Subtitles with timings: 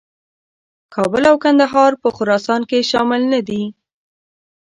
[0.95, 3.63] کابل او کندهار په خراسان کې شامل نه دي.